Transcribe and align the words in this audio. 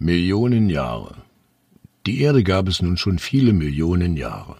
Millionen 0.00 0.70
Jahre. 0.70 1.16
Die 2.06 2.20
Erde 2.20 2.44
gab 2.44 2.68
es 2.68 2.80
nun 2.80 2.96
schon 2.96 3.18
viele 3.18 3.52
Millionen 3.52 4.16
Jahre. 4.16 4.54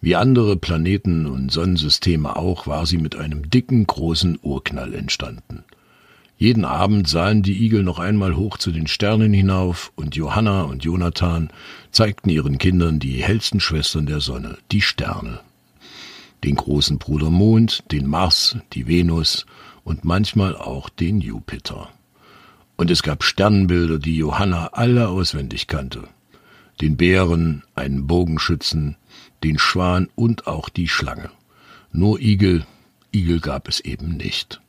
Wie 0.00 0.16
andere 0.16 0.56
Planeten 0.56 1.26
und 1.26 1.52
Sonnensysteme 1.52 2.34
auch, 2.34 2.66
war 2.66 2.84
sie 2.84 2.98
mit 2.98 3.14
einem 3.14 3.48
dicken, 3.48 3.86
großen 3.86 4.40
Urknall 4.42 4.92
entstanden. 4.92 5.62
Jeden 6.36 6.64
Abend 6.64 7.06
sahen 7.06 7.44
die 7.44 7.64
Igel 7.64 7.84
noch 7.84 8.00
einmal 8.00 8.34
hoch 8.34 8.58
zu 8.58 8.72
den 8.72 8.88
Sternen 8.88 9.32
hinauf, 9.32 9.92
und 9.94 10.16
Johanna 10.16 10.62
und 10.62 10.82
Jonathan 10.82 11.50
zeigten 11.92 12.28
ihren 12.28 12.58
Kindern 12.58 12.98
die 12.98 13.22
hellsten 13.22 13.60
Schwestern 13.60 14.06
der 14.06 14.18
Sonne, 14.18 14.58
die 14.72 14.82
Sterne. 14.82 15.38
Den 16.42 16.56
großen 16.56 16.98
Bruder 16.98 17.30
Mond, 17.30 17.84
den 17.92 18.08
Mars, 18.08 18.56
die 18.72 18.88
Venus 18.88 19.46
und 19.84 20.04
manchmal 20.04 20.56
auch 20.56 20.88
den 20.88 21.20
Jupiter. 21.20 21.90
Und 22.80 22.90
es 22.90 23.02
gab 23.02 23.24
Sternbilder, 23.24 23.98
die 23.98 24.16
Johanna 24.16 24.68
alle 24.68 25.08
auswendig 25.08 25.66
kannte. 25.66 26.04
Den 26.80 26.96
Bären, 26.96 27.62
einen 27.74 28.06
Bogenschützen, 28.06 28.96
den 29.44 29.58
Schwan 29.58 30.08
und 30.14 30.46
auch 30.46 30.70
die 30.70 30.88
Schlange. 30.88 31.28
Nur 31.92 32.18
Igel, 32.20 32.64
Igel 33.14 33.40
gab 33.40 33.68
es 33.68 33.80
eben 33.80 34.16
nicht. 34.16 34.62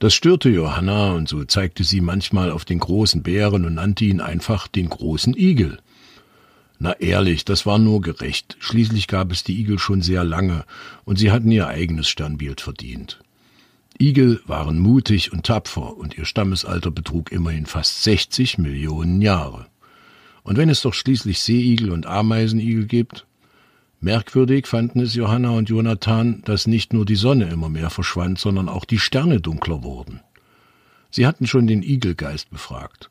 Das 0.00 0.12
störte 0.12 0.50
Johanna, 0.50 1.12
und 1.12 1.30
so 1.30 1.42
zeigte 1.44 1.82
sie 1.82 2.02
manchmal 2.02 2.50
auf 2.50 2.66
den 2.66 2.78
großen 2.78 3.22
Bären 3.22 3.64
und 3.64 3.72
nannte 3.72 4.04
ihn 4.04 4.20
einfach 4.20 4.68
den 4.68 4.90
großen 4.90 5.34
Igel. 5.34 5.78
Na 6.78 6.92
ehrlich, 7.00 7.46
das 7.46 7.64
war 7.64 7.78
nur 7.78 8.02
gerecht. 8.02 8.58
Schließlich 8.60 9.08
gab 9.08 9.32
es 9.32 9.44
die 9.44 9.58
Igel 9.58 9.78
schon 9.78 10.02
sehr 10.02 10.24
lange, 10.24 10.66
und 11.06 11.18
sie 11.18 11.30
hatten 11.30 11.50
ihr 11.50 11.68
eigenes 11.68 12.06
Sternbild 12.06 12.60
verdient. 12.60 13.18
Igel 14.00 14.40
waren 14.46 14.78
mutig 14.78 15.30
und 15.30 15.44
tapfer, 15.44 15.94
und 15.98 16.16
ihr 16.16 16.24
Stammesalter 16.24 16.90
betrug 16.90 17.30
immerhin 17.30 17.66
fast 17.66 18.02
60 18.02 18.56
Millionen 18.56 19.20
Jahre. 19.20 19.66
Und 20.42 20.56
wenn 20.56 20.70
es 20.70 20.80
doch 20.80 20.94
schließlich 20.94 21.38
Seeigel 21.40 21.90
und 21.90 22.06
Ameisenigel 22.06 22.86
gibt? 22.86 23.26
Merkwürdig 24.00 24.66
fanden 24.66 25.00
es 25.00 25.14
Johanna 25.14 25.50
und 25.50 25.68
Jonathan, 25.68 26.40
dass 26.46 26.66
nicht 26.66 26.94
nur 26.94 27.04
die 27.04 27.14
Sonne 27.14 27.50
immer 27.50 27.68
mehr 27.68 27.90
verschwand, 27.90 28.38
sondern 28.38 28.70
auch 28.70 28.86
die 28.86 28.98
Sterne 28.98 29.38
dunkler 29.38 29.82
wurden. 29.82 30.20
Sie 31.10 31.26
hatten 31.26 31.46
schon 31.46 31.66
den 31.66 31.82
Igelgeist 31.82 32.48
befragt. 32.48 33.10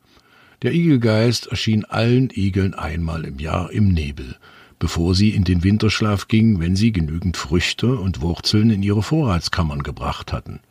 Der 0.63 0.73
Igelgeist 0.73 1.45
erschien 1.45 1.85
allen 1.85 2.31
Igeln 2.33 2.73
einmal 2.73 3.25
im 3.25 3.37
Jahr 3.37 3.71
im 3.71 3.89
Nebel, 3.89 4.37
bevor 4.79 5.13
sie 5.13 5.29
in 5.29 5.43
den 5.43 5.63
Winterschlaf 5.63 6.27
gingen, 6.27 6.59
wenn 6.59 6.75
sie 6.75 6.91
genügend 6.91 7.37
Früchte 7.37 7.95
und 7.95 8.21
Wurzeln 8.21 8.71
in 8.71 8.81
ihre 8.81 9.03
Vorratskammern 9.03 9.83
gebracht 9.83 10.33
hatten. 10.33 10.61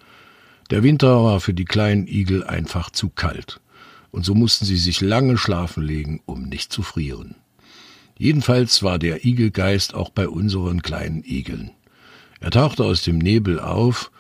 Der 0.70 0.83
Winter 0.83 1.24
war 1.24 1.41
für 1.41 1.55
die 1.55 1.64
kleinen 1.64 2.06
Igel 2.06 2.44
einfach 2.44 2.91
zu 2.91 3.08
kalt, 3.08 3.61
und 4.11 4.24
so 4.24 4.34
mussten 4.34 4.66
sie 4.66 4.77
sich 4.77 5.00
lange 5.00 5.38
schlafen 5.38 5.83
legen, 5.83 6.20
um 6.27 6.42
nicht 6.42 6.72
zu 6.72 6.83
frieren. 6.83 7.36
Jedenfalls 8.19 8.83
war 8.83 8.98
der 8.98 9.25
Igelgeist 9.25 9.94
auch 9.94 10.10
bei 10.10 10.28
unseren 10.28 10.83
kleinen 10.83 11.25
Igeln. 11.25 11.70
Er 12.41 12.50
tauchte 12.50 12.84
aus 12.84 13.02
dem 13.02 13.19
Nebel 13.19 13.60
auf, 13.60 14.10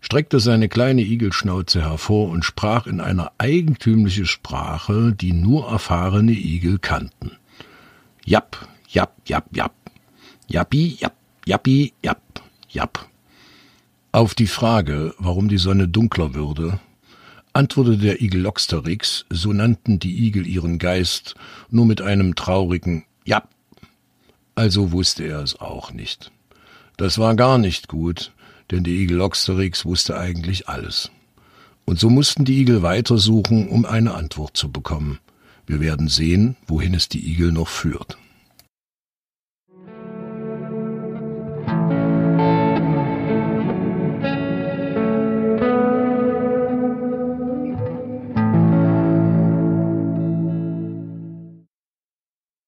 streckte 0.00 0.40
seine 0.40 0.68
kleine 0.68 1.02
Igelschnauze 1.02 1.82
hervor 1.82 2.30
und 2.30 2.44
sprach 2.44 2.86
in 2.86 3.00
einer 3.00 3.32
eigentümlichen 3.38 4.26
Sprache, 4.26 5.12
die 5.12 5.32
nur 5.32 5.68
erfahrene 5.68 6.32
Igel 6.32 6.78
kannten. 6.78 7.32
Japp, 8.24 8.68
japp, 8.88 9.16
japp, 9.26 9.54
japp. 9.54 9.74
Jappi, 10.48 10.96
japp, 10.98 11.14
jappi, 11.44 11.92
japp, 12.02 12.42
japp. 12.68 13.09
Auf 14.12 14.34
die 14.34 14.48
Frage, 14.48 15.14
warum 15.18 15.48
die 15.48 15.58
Sonne 15.58 15.86
dunkler 15.86 16.34
würde, 16.34 16.80
antwortete 17.52 17.98
der 17.98 18.20
Igel 18.20 18.40
Loxterix, 18.40 19.24
so 19.30 19.52
nannten 19.52 20.00
die 20.00 20.26
Igel 20.26 20.48
ihren 20.48 20.80
Geist, 20.80 21.36
nur 21.70 21.86
mit 21.86 22.02
einem 22.02 22.34
traurigen 22.34 23.04
Ja. 23.24 23.44
Also 24.56 24.90
wusste 24.90 25.22
er 25.24 25.40
es 25.42 25.60
auch 25.60 25.92
nicht. 25.92 26.32
Das 26.96 27.18
war 27.18 27.36
gar 27.36 27.56
nicht 27.56 27.86
gut, 27.86 28.32
denn 28.72 28.82
der 28.82 28.94
Igel 28.94 29.16
Loxterix 29.16 29.84
wusste 29.84 30.18
eigentlich 30.18 30.68
alles. 30.68 31.12
Und 31.84 32.00
so 32.00 32.10
mussten 32.10 32.44
die 32.44 32.60
Igel 32.60 32.82
weitersuchen, 32.82 33.68
um 33.68 33.84
eine 33.84 34.14
Antwort 34.14 34.56
zu 34.56 34.72
bekommen. 34.72 35.20
Wir 35.66 35.78
werden 35.78 36.08
sehen, 36.08 36.56
wohin 36.66 36.94
es 36.94 37.08
die 37.08 37.30
Igel 37.30 37.52
noch 37.52 37.68
führt. 37.68 38.18